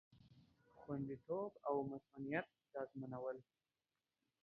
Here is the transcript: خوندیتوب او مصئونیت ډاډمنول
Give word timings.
خوندیتوب 0.79 1.51
او 1.67 1.75
مصئونیت 1.91 2.47
ډاډمنول 2.71 3.37